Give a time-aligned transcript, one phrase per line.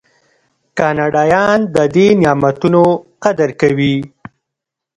[0.77, 2.81] کاناډایان د دې نعمتونو
[3.23, 3.95] قدر کوي.